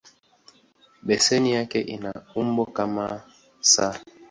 Beseni 1.05 1.51
yake 1.57 1.79
ina 1.81 2.13
umbo 2.41 2.65
kama 2.75 3.05
"S". 3.71 3.79